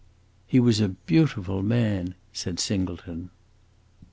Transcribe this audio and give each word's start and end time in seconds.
"He 0.47 0.59
was 0.59 0.79
a 0.79 0.89
beautiful 0.89 1.61
man!" 1.61 2.15
said 2.33 2.59
Singleton. 2.59 3.29